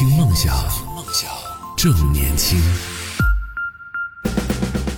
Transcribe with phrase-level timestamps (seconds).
[0.00, 0.56] 听梦想，
[1.76, 2.58] 正年轻。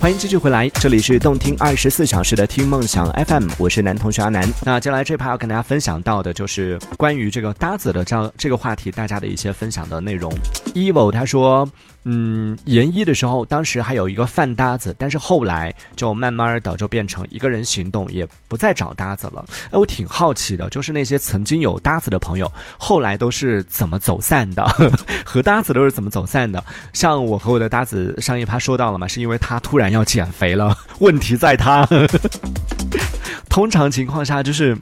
[0.03, 4.45] 欢迎继续回来，这里是动听二十四小时的听梦想 FM，我是男同学阿南。
[4.65, 10.29] 那接下来这趴要跟大家分享到的就是关于这个搭子的这样这个话题，大家的一些分享的内容。
[10.73, 11.65] evil 他说。
[12.05, 19.45] 嗯，研一的时候，当时还有一个饭搭子，但是后来就慢慢的就变成一个人行动，也不再找搭子了。
[19.67, 24.67] 哎，我挺好奇的，就是那些曾经有搭子的朋友，后来都是怎么走散的？
[25.23, 26.61] 和搭子都是怎么走散的？
[26.91, 31.87] 像我和我的搭子上一趴说到了嘛，是因为他突然要减肥了，问题在他。
[33.49, 34.77] 通常情况下就是。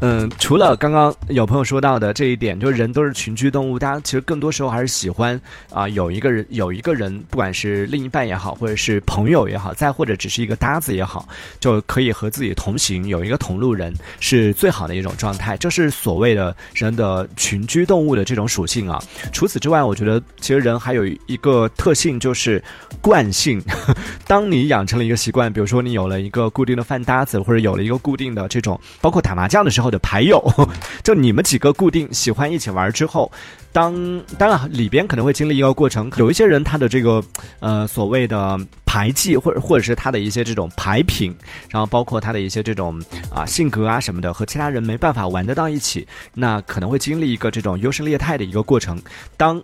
[0.00, 11.28] 嗯，除了刚刚有朋友说到的这一点，就是人都是群居动物，大家其实更多时候还是喜欢啊，有一个人有一个人，不管是另一半也好，或者是朋友也好，再或者只是一个搭子也好，
[11.60, 18.98] 就可以和自己同行，有一个同路人是最好的一种状态，这是所谓的人的群居动物的这种属性啊。
[19.32, 22.62] 除此之外，我觉得其实人还有一个特性就是
[23.02, 23.62] 惯性。
[24.26, 29.73] 当你养成了一个习惯，比如说你有了一个固定的饭搭子，或者有了一个固定的这种，包括打麻将的。
[29.74, 30.40] 之后的牌友，
[31.02, 33.30] 就你们几个固定喜欢一起玩之后，
[33.72, 37.20] 当当然里边可能会经历一个过程，有一些人他的这个
[37.58, 41.34] 呃所谓的牌技或者或者是他的一些这种牌品，
[41.68, 43.02] 然后包括他的一些这种
[43.34, 48.96] 啊性格啊什么的，和其他人没办法玩得到一起，那可能会经历一个这种优胜劣汰的一个过程。
[49.36, 49.60] 当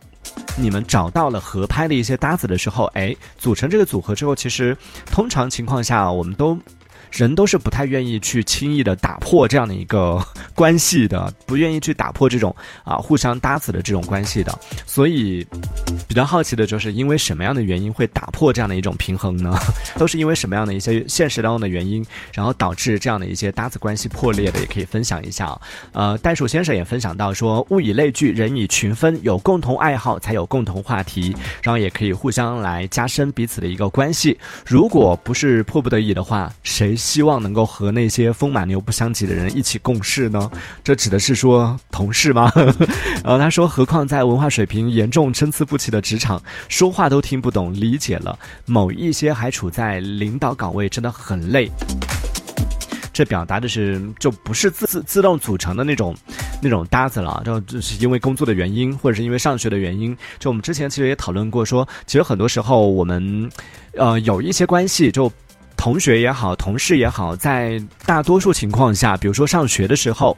[0.56, 6.58] 你们找到了合拍的一些搭子的时候，哎，组成这个组合之后，其实通常情况下我们都。
[7.10, 15.46] 人都是不太愿意去轻易的打破这样的一个 关系的，不愿意去打破这种啊互相搭子的这种关系的，所以
[16.06, 19.56] 比较好奇的就是因为什么样的原因会打破这样的一种平衡呢？
[19.98, 25.58] 都是因为什么样的一些现实当中的原因，然后导致这样的一些搭子关系破裂的，也可以分享一下。
[25.92, 34.38] 呃，袋鼠先生也分享到说，物以类聚，人以群分，有共同爱好才有共同话题，然后也可以互相来加深彼此的一个关系。
[34.64, 36.96] 如果不是迫不得已的话，谁？
[37.00, 40.50] 希望能够和那些风马牛不相及的人一起共事呢？
[40.84, 42.52] 这指的是说同事吗？
[43.24, 51.70] 然 后他说，何况在文化水平严重参差不齐的职场，说话都听不懂，理解了某一些还处在领导岗位，真的很累。
[53.12, 56.14] 这表达的是就不是自自自动组成的那种
[56.62, 60.16] 那种搭子了，就就是因为工作的原因，或者是因为上学的原因。
[60.38, 63.50] 就我们之前其实也讨论过，说其实很多时候我们
[63.94, 65.30] 呃有一些关系就。
[65.80, 70.36] 同学也好，同事也好，在大多数情况下，比如说上学的时候。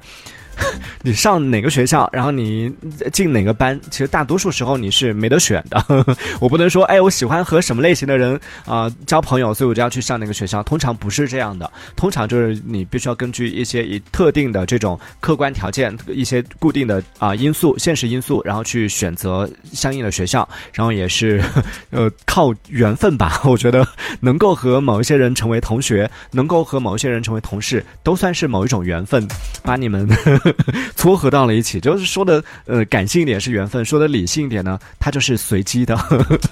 [1.02, 2.72] 你上哪个学校，然后你
[3.12, 3.78] 进哪个班？
[3.90, 5.84] 其实大多数时候你是没得选的。
[6.40, 10.62] 我不能说，哎，我喜欢和什么类型的人啊交朋友，所以我就要去上那个学校。
[10.62, 20.48] 通常不是这样的，通常就是你必须要根据一些以特定的这种客观条件、一些固定的啊因素、现实因素，然后去选择相应的学校。
[20.72, 21.42] 然后也是
[21.90, 23.40] 呃靠缘分吧。
[23.44, 23.86] 我觉得
[24.20, 29.26] 能够和某一些人成为同学，能够和某一些人成为同事，都算是某一种缘分，
[29.62, 30.08] 把你们。
[30.96, 35.96] 撮合到了一起，就是说的呃感性一点是缘分，说的理性一点呢，它就是随机的，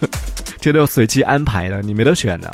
[0.60, 2.50] 这都随机安排的，你没得选的。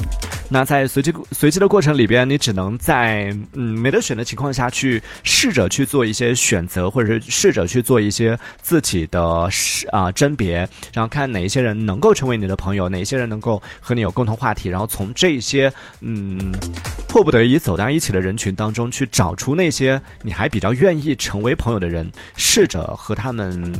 [0.49, 9.49] 那在随机随机的过程里边，你只能在嗯没得选的情况下去试着去做一些选择，或者是试着去做一些自己的
[9.91, 10.59] 啊甄别，
[10.93, 16.53] 然后看哪一些人能够成为你的朋友，哪一些人能够和你有共同话题，然后从这些嗯
[17.09, 23.75] 迫不得已走到一起的人群当中去找出那些你还比较愿意成为朋友的人，试着和他们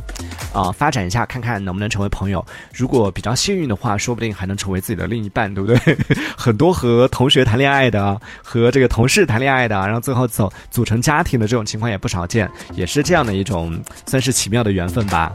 [0.53, 2.45] 啊发展一下，看看能不能成为朋友。
[2.73, 5.97] 如果比较幸运的话，说不定还能成为自己的另一半，对不对？
[6.35, 6.56] 很。
[6.57, 15.31] 多和同学谈恋爱的，和这个同事谈恋爱的，然后最后走组成家庭的这种情况也不少见，也是这样的一种算是奇妙的缘分吧。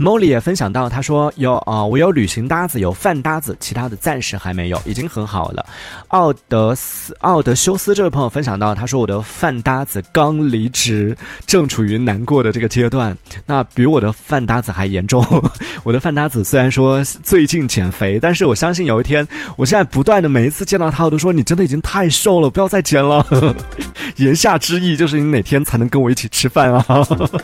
[0.00, 5.66] Molly 也分享到，他说有啊，我有旅行搭子，有饭搭子，其他的暂时还没有，已经很好了。
[6.08, 11.14] 奥德斯奥德修斯这位朋友分享到，他说我的饭搭子刚离职，
[11.46, 15.22] 正处于难过的这个阶段，那比我的饭搭子还严重。
[15.84, 23.26] 我的饭搭子虽然说最近减肥，但是我相信有一天，我现在不断的每一次见到他，我都说你真的已经太瘦了，不要再减了。
[24.16, 26.84] 言下之意就是你哪天才能跟我一起吃饭啊？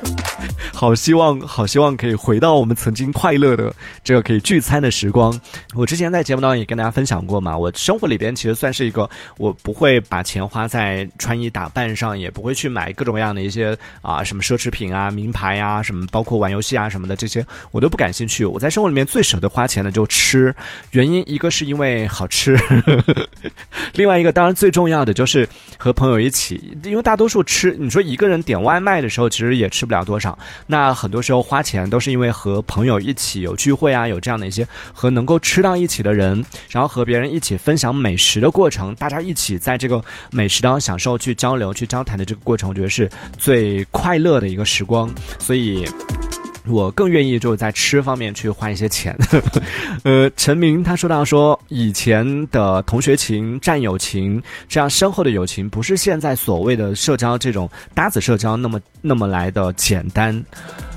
[0.72, 2.45] 好希望，好希望可以回到。
[2.46, 5.36] 到我们曾经快乐的这个可以聚餐的时光。
[5.74, 18.44] 我之前在节目当中也跟大家分享过嘛，我生活里边其实算是一个，我不会把钱花在穿衣打扮上，也不会去买各种各样的一些啊什么奢侈品啊、名牌啊什么，包括玩游戏啊什么的这些，我都不感兴趣。
[18.44, 20.54] 我在生活里面最舍得花钱的就吃，
[20.92, 22.56] 原因一个是因为好吃，
[23.94, 30.38] 另外一个当然最重要的就是和朋友一起，因为大多数吃，你说一个人点外卖的时候，其实也吃不了多少。
[30.66, 45.10] 那很多时候花钱都是因为和朋友一起有聚会啊，有这样的一些和能够吃到一起的人，然后和别人一起分享美食的过程，大家一起在这个美食当中享受、去交流、去交谈的这个过程，我觉得是最快乐的一个时光。
[45.38, 45.88] 所以。
[46.68, 49.16] 我更愿意就是在吃方面去花一些钱，
[50.02, 60.44] 呃，陈明他说到说以前的同学情、战友情这样深厚的友情，不是现在所谓的社交这种搭子社交那么那么来的简单。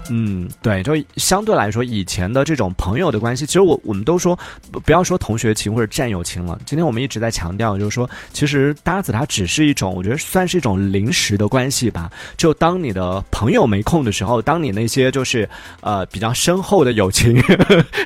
[0.10, 4.38] 嗯，对，就相对来说，以前的这种朋友的关系，其实我我们都说，
[4.84, 6.60] 不要说同学情或者战友情了。
[6.66, 12.10] 今天我们一直在强调，就是说，其实搭子它只是一种，我觉得算是一种临时的关系吧。
[12.38, 15.48] 就当你的朋友没空的时候，当你那些就是
[15.82, 17.40] 呃比较深厚的友情，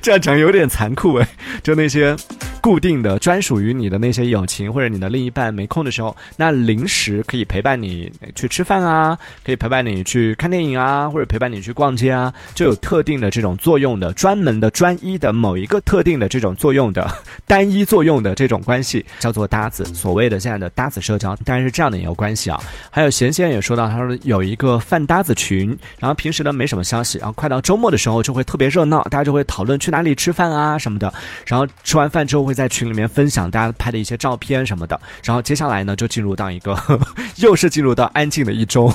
[0.02, 1.28] 这样讲有点残酷哎，
[1.64, 2.14] 就那些
[2.60, 11.93] 固定的专属于你的那些友情，或者你的另一半没空的时候，那临时可以陪伴你去吃饭啊，可以陪伴你去看电影啊，或者陪伴你去逛。
[11.96, 17.10] 街啊，就有特定的这种作用的，专门的、专一的某一个特定的这种作用的
[17.48, 19.86] 单一作用的这种关系，叫做搭子。
[19.94, 22.60] 所谓的现在的搭子社交，当然是这样的一个关系啊。
[22.90, 31.14] 还有贤贤也说到，他说有一个饭搭子群，然后平时呢没什么消息，然后快到周末的时候就会特别热闹，大家就会讨论去哪里吃饭啊什么的。
[31.46, 35.00] 然后吃完饭之后会在群里面分享大家拍的一些照片什么的。
[35.24, 36.78] 然后接下来呢就进入到一个
[37.38, 38.92] 又是进入到安静的一周，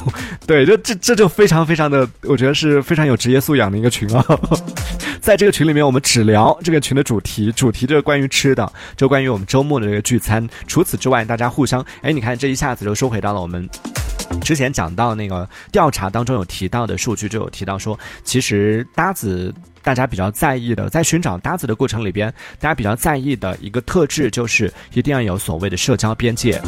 [0.47, 2.83] 对，就这这就非常非常的，我觉得是。
[2.89, 4.25] 非常有职业素养的一个群啊，
[5.21, 10.49] 在这个群里面，我们只聊这个群的主题，主题就是关于吃的，就关于我们周末的这个聚餐。
[10.67, 13.69] 除此之外，大家互相，哎，你看这一下子就收回到了我们
[14.41, 26.59] 之前讲到那个调查当中有提到的数据，就有提到说，其实搭子大家比较在意的，在寻找搭子的过程里边，大家比较在意的一个特质就是一定要有所谓的社交边界。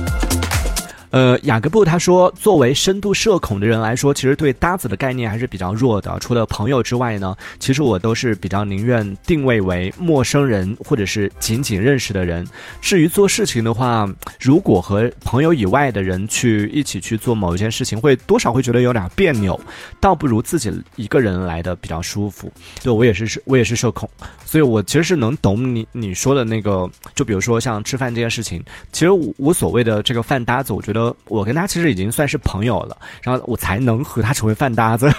[1.10, 6.16] 呃，雅各布他说，作为深度社恐的人来说，其实对搭子的概念还是比较弱的。
[6.20, 12.46] 除了朋友之外呢，其实我都是比较宁愿定位为陌生人或者是仅仅认识的人。
[12.80, 14.08] 至于做事情的话，
[14.38, 19.58] 如果和朋友以外的人去一起去做某一件事情，会多少会觉得有点别扭，
[19.98, 22.52] 倒不如自己一个人来的比较舒服。
[22.84, 24.08] 对我也是，我也是社恐，
[24.44, 28.62] 所以我其实是能懂你你说的那个，就比如说像吃饭这件事情，
[28.92, 30.99] 其实无所谓的这个饭搭子，我觉得。
[31.00, 35.10] 呃，我跟他其实已经算是朋友了，然后我才能和他成为饭搭子。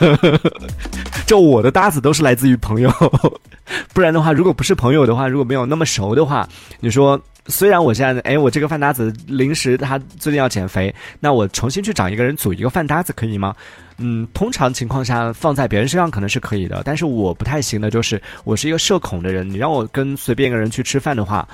[1.25, 2.91] 就我的搭子都是来自于朋友，
[3.93, 6.47] 不然的话，如果不是朋友的话，如果没有那么熟的话，
[6.81, 13.55] 你说，虽然我现在，哎，我这个饭搭子临时他最近要减肥，那我重新去找一个人组一个饭搭子可以吗？
[13.97, 21.47] 嗯，通常情况下放在别人身上可能是可以的，但是我不太行的，就是我是一个社恐的人，你让我跟随便一个人去吃饭的话。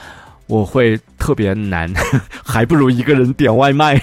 [0.48, 1.92] 我会特别难，
[2.44, 4.02] 还不如一个人点外卖，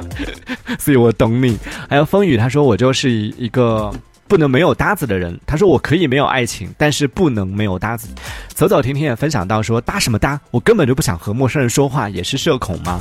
[0.78, 1.58] 所以我懂你。
[1.88, 3.92] 还有风雨，他说我就是一一个。
[4.28, 8.08] 不能没有搭子的人，他说我可以没有爱情，但是不能没有搭子。
[8.48, 13.00] 走走停停也分享到说搭什么搭，我根本就不想和陌生人说话，也是社恐吗？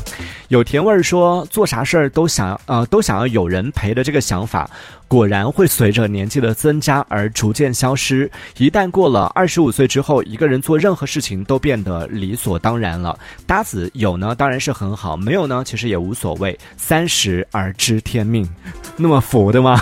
[0.50, 4.69] 有甜味儿说做啥事儿都想呃都想要有人陪的这个想法，
[5.07, 8.29] 果然会随着年纪的增加而逐渐消失。
[8.57, 13.18] 一旦过了二十五岁之后，一个人做任何事情都变得理所当然了。
[13.45, 16.57] 搭子有呢，当然是很好；没有呢，其实也无所谓。
[16.75, 18.50] 三十而知天命，
[18.97, 19.81] 那么佛的吗？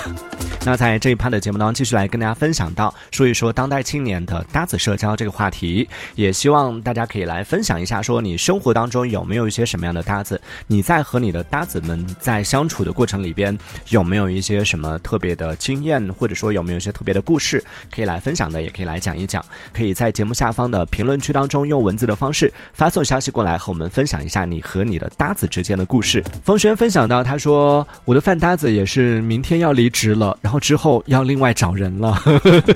[0.65, 10.39] 那在这一趴的节目当中，继续来跟大家分享到说一说当代青年的搭子社交这个话题，也希望大家可以来分享一下，说你生活当中有没有一些什么样的搭子？
[10.67, 13.57] 你在和你的搭子们在相处的过程里边，
[13.87, 18.61] 有没有一些什么特别的经验，或者说有没有一些特别的故事可以来分享的？
[18.61, 19.43] 也可以来讲一讲。
[19.73, 26.21] 可以在节目下方的评论区当中用文字的方式发送消息过来，和我们分享一下你和你的搭子之间的故事。
[26.43, 30.37] 冯轩分享到，他说我的饭搭子也是明天要离职了。
[30.49, 32.19] 然后之后要另外找人了，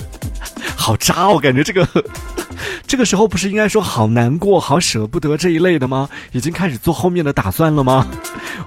[0.77, 1.27] 好渣！
[1.27, 1.87] 我感觉这个
[2.85, 6.07] 这个时候不是应该说好难过、好舍不得这一类的吗？
[6.33, 8.07] 已经开始做后面的打算了吗？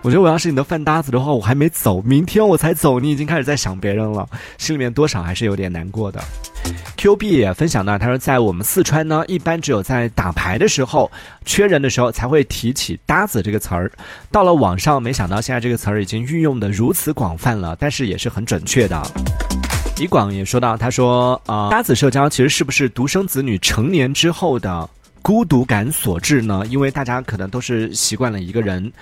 [0.02, 6.20] 我觉得我要是你的饭搭子的话，我还没走，明天我才走，你已经开始在想别人了，心里面多少还是有点难过的。
[6.96, 11.08] Q B 也分享到，他说在我们四川呢，一般只有在打牌的时候
[11.44, 13.88] 缺人的时候才会提起搭子这个词儿，
[14.32, 18.95] 到了网上，没想到现在这个词儿已经运用的如此广泛了，但是也是很准确的。
[19.98, 24.88] 李广也说到，他说啊，搭子社交其实是不是独生子女成年之后的？
[25.26, 26.62] 孤独感所致呢？
[26.70, 28.92] 因为大家可能都是习惯了一个人，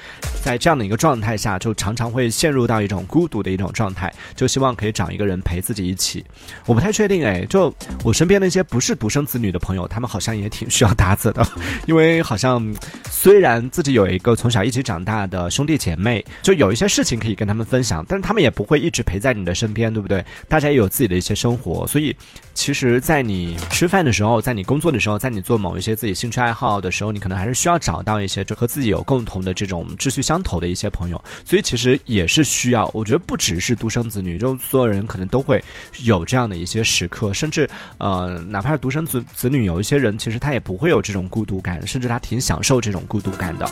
[0.43, 6.25] 在这样的一个状态下，就常常会陷入到一种孤独的一种状态，就希望可以找一个人陪自己一起。
[6.65, 7.71] 我不太确定哎，就
[8.03, 11.47] 我身边那些不是独生子女的朋友，他们好像也挺需要搭子的，
[11.87, 12.75] 因为好像
[13.11, 20.25] 虽然自己有一个从小一起长大的兄弟姐妹，就有一些事情可以跟他们分享，但是他们也不会一直陪在你的身边，对不对？
[20.49, 22.17] 大家也有自己的一些生活，所以
[22.55, 26.14] 其实，在你吃饭的时候，在你工作的时候，在你做某一些自己。
[26.15, 32.89] 兴趣爱好的时候，你可能还是需要找到一些就和自己有共同的这种志趣相投的一些朋友，所以其实也是需要。
[32.95, 35.63] 我觉得不只是独生子女，就所有人可能都会
[36.05, 37.69] 有这样的一些时刻，甚至
[37.99, 43.69] 呃，哪怕是独生子子女，有一些人其实他也不会有这种孤独感，甚至他挺享受这种孤独感的。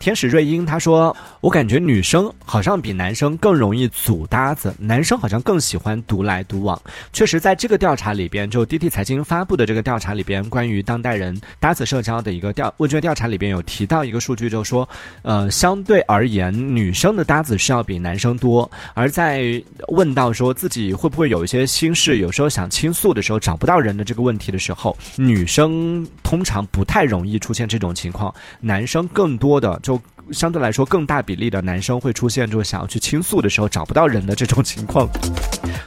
[0.00, 6.78] 天使瑞英他说：“我感觉女生好像比男生更容易组搭子，男生好像更喜欢独来独往。”
[7.12, 11.83] 确实，在这个调查里边，就 D T 财经发布的这个调查里边，关于当代人搭子。
[11.84, 14.88] 社交的一个调问卷调查里边有提到一个数据，就是说，
[15.22, 18.70] 呃，相对而言，女生的搭子是要比男生多。
[18.94, 30.00] 而在问到说自己会不会有一些心事，有时候想倾诉的时候找不到人的这个问题的时候，女生通常不太容易出现这种情况，男生更多的就。
[30.32, 35.08] 相对来说，更大比例的男生会出现，就是想要去倾诉的时候找不到人的这种情况，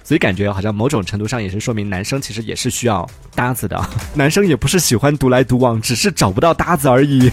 [0.03, 3.79] 所以感觉好像某种程度上也是说明男生其实也是需要搭子的，
[4.13, 7.31] 男生也不是喜欢独来独往，只是找不到搭子而已。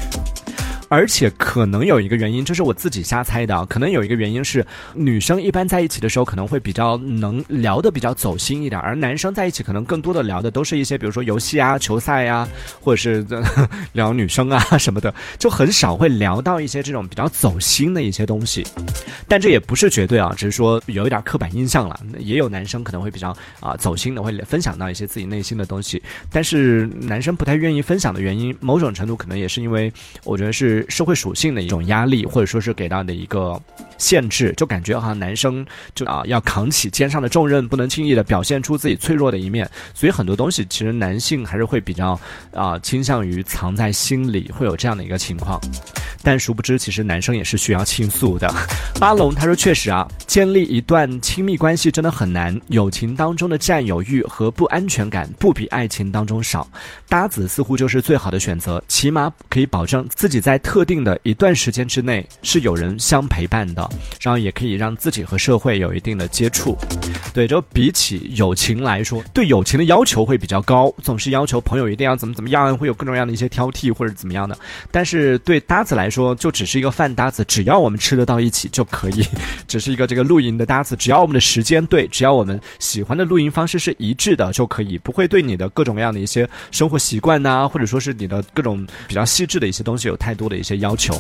[0.88, 3.66] 而且可能有一个原因，这是我自己瞎猜的啊。
[3.68, 4.64] 可能有一个原因是，
[4.94, 12.46] 女生一般在一起的时候可能会比较能聊的比较走心一点，而男生在一起可能更多的聊的都是一些，比如说游戏啊、球赛呀，
[12.80, 13.26] 或者是
[13.92, 18.66] 聊女生啊什么的，就很少会聊到一些这种比较走心的一些东西。
[19.26, 21.98] 但这也不是绝对啊，只是说有一点刻板印象了。
[22.18, 26.02] 也有男生可能会比较啊走心的，会分享到一些自己内心的东西。
[26.30, 29.92] 但是男生不太愿意分享的原因，某种程度可能也是因为，
[30.24, 30.74] 我觉得是。
[30.88, 33.61] 社会属性的一种压力，或者说是给到的一个
[33.99, 35.64] 限制，就感觉好像男生
[35.95, 42.19] 就啊要扛起肩上的重任，不能轻易的表现出自己脆弱的一面，所以很多东西其实男性还是会比较
[42.52, 45.61] 啊倾向于藏在心里，会有这样的一个情况。
[46.26, 48.50] 但殊不知，其实男生也是需要倾诉的。
[48.99, 56.66] 巴龙他说：“确实啊，建立一段亲密关系真的很难，友情当中的占有欲和不安全感不比爱情当中少。
[57.11, 63.88] 搭子似乎就是最好的选择，起码可以保证自己在特定的一段时间之内是有人相陪伴的，
[64.21, 66.76] 然后也可以让自己和社会有一定的接触。
[67.35, 74.59] 对，就比起友情来说，对友情的要求会比较高，总是要求朋友一定要怎么怎么样，会有各种各样的一些挑剔或者怎么样的。
[74.90, 79.25] 但是对搭子来说，就只是一个饭搭子，只要我们吃得到一起就可以，
[79.68, 91.14] 只是一个这个露营的搭子，只要我们的时间对，只要我们喜欢的露营方式是一致的就可以，不会对你的各种各样的一些生活习惯呐，或者说是你的各种比较细致的一些东西有太多的一些要求。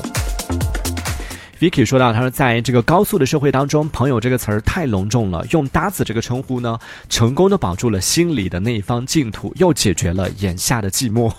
[1.60, 11.32] Vicky 说到，他说在这个高速的社会当中，朋友这个词儿太隆重了，用搭子这个称呼呢，成功的保住了心里的那一方净土，又解决了眼下的寂寞。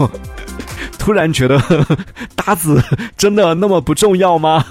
[0.97, 1.61] 突然觉得
[2.35, 2.81] 搭子
[3.15, 4.65] 真的那么不重要吗？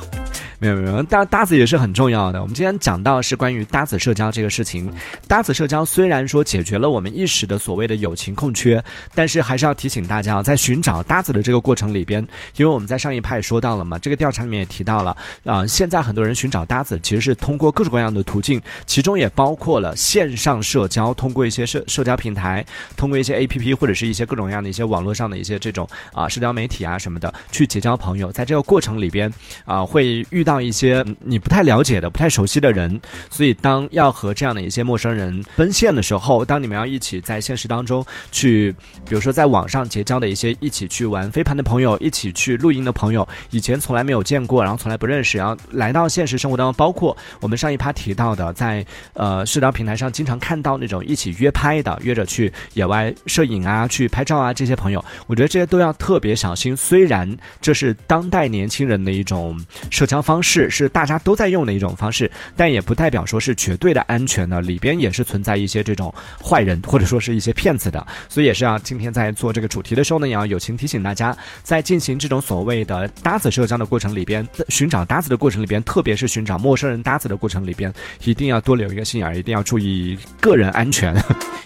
[0.58, 2.40] 没有没有，搭搭子也是很重要的。
[2.40, 4.90] 我们今天讲到是关于搭子社交这个事情。
[5.26, 8.82] 搭子社交虽然说解决了我们一时的所谓的友情空缺，
[9.14, 22.64] 但是还是要提醒大家，在寻找搭子的这个过程里边，因为我们在上一派说到了嘛，这个调查里面也提到了啊，现在很多人寻找搭子其实是通过各种各样的途径，其中也包括了线上社交，通过一些社社交平台，
[22.96, 28.30] 通过一些 A P P 或者是一些各种各样的一些网络上的一些这种啊社交媒体啊什么的去结交朋友。
[28.30, 29.32] 在这个过程里边
[29.64, 30.64] 啊，会遇到。
[30.64, 32.98] 一些你不太了解的、不太熟悉的人，
[33.28, 38.74] 所以当要和这样的一些陌生人奔现的时候，当你们要一起在现实当中去，
[39.06, 48.82] 比如说在网上结交的一些一起去玩飞盘的朋友，一起去露营的朋友，以前从来没有见过，然后从来不认识，然后来到现实生活当中，包括我们上一趴提到的，在
[49.12, 56.74] 呃社交平台上经常看到那种一起约拍的，约着去野外摄影啊、去拍照啊这些朋友，我觉得这些都要特别小心。
[56.74, 60.68] 虽然这是当代年轻人的一种社交方方式。
[60.68, 66.12] 是大家都在用的一种方式，但也不代表说是绝对的安全的，里边也是存在一些这种
[66.42, 77.92] 坏人或者说是一些骗子的，所以也是要今天在做这个主题的时候呢，也要友情提醒大家，在进行这种所谓的搭子社交的过程里边，寻找搭子的过程里边，特别是寻找陌生人搭子的过程里边，
[78.24, 81.14] 一定要多留一个心眼儿，一定要注意个人安全，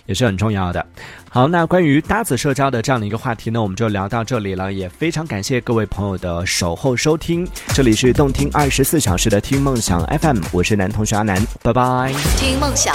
[0.06, 0.84] 也是很重要的。
[1.30, 4.72] 好，那关于搭子社交的这样的一个话题呢，我们就聊到这里了。
[4.72, 12.12] 也非常感谢各位朋友的守候收听，这里是动听二十四小时的听梦想 FM，我是男同学阿南，拜拜。
[12.36, 12.92] 听梦想，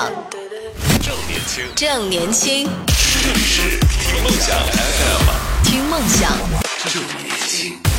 [1.02, 2.70] 正年轻，正年轻，
[3.24, 6.34] 这里是听梦想 FM，听梦想，
[6.92, 7.93] 正年轻。